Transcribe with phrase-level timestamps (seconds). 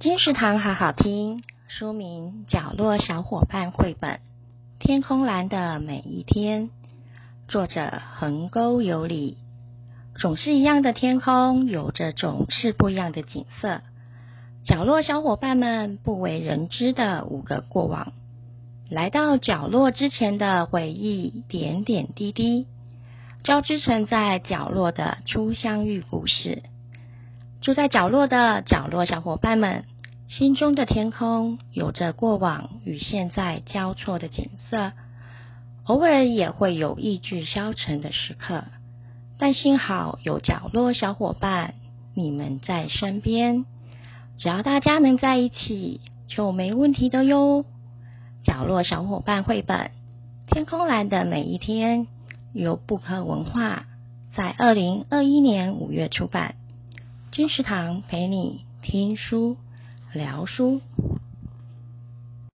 [0.00, 4.10] 金石堂好好听，书名《角落小伙伴绘本》，
[4.78, 6.68] 天空蓝的每一天，
[7.48, 9.38] 作者横沟有理。
[10.16, 13.80] 总是一样的天空，有着总是不一样的景色。
[14.64, 18.12] 角落小伙伴们不为人知的五个过往，
[18.90, 22.66] 来到角落之前的回忆，点点滴滴，
[23.42, 26.62] 交织成在角落的初相遇故事。
[27.64, 29.86] 住在角落的角落小伙伴们，
[30.28, 34.92] 心中的天空有着过往与现在交错的景色，
[35.84, 38.64] 偶尔也会有意志消沉的时刻。
[39.38, 41.72] 但幸好有角落小伙伴，
[42.14, 43.64] 你们在身边，
[44.36, 47.64] 只要大家能在一起，就没问题的哟。
[48.42, 49.78] 角落小伙伴绘本
[50.52, 52.00] 《天空蓝的每一天》
[52.52, 53.86] 由布克文化
[54.36, 56.56] 在二零二一年五月出版。
[57.34, 59.56] 金石堂陪你听书
[60.12, 60.80] 聊书。